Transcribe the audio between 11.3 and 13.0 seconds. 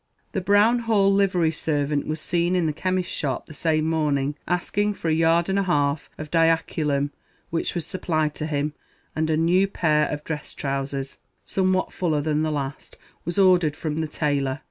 somewhat fuller than the last,